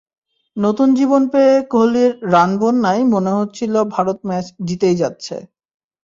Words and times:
নতুন 0.57 0.87
জীবন 0.93 1.21
পেয়ে 1.33 1.55
কোহলির 1.71 2.11
রানবন্যায় 2.33 3.03
মনে 3.13 3.31
হচ্ছিল 3.37 3.73
ভারত 3.95 4.17
ম্যাচ 4.27 4.45
জিতেই 4.67 4.95
যাচ্ছে। 5.01 5.35